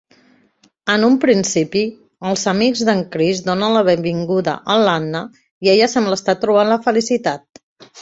[0.93, 1.83] En un principi,
[2.31, 5.25] els amics d'en Chris donen la benvinguda a l'Anna
[5.69, 7.67] i ella sembla estar trobant la felicitat.